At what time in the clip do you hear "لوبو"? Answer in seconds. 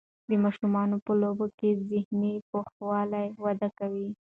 1.21-1.45